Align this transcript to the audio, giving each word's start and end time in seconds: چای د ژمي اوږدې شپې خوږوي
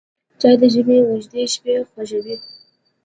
چای 0.39 0.55
د 0.61 0.63
ژمي 0.73 0.97
اوږدې 1.07 1.41
شپې 1.53 1.73
خوږوي 1.89 2.35